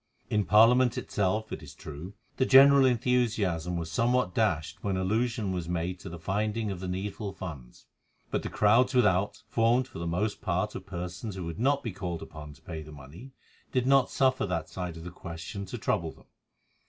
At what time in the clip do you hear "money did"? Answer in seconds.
12.91-13.85